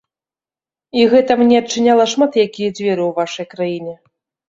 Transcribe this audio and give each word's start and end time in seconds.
І 1.01 1.03
гэта 1.11 1.37
мне 1.43 1.55
адчыняла 1.65 2.09
шмат 2.17 2.41
якія 2.47 2.75
дзверы 2.77 3.01
ў 3.09 3.11
вашай 3.23 3.45
краіне. 3.57 3.99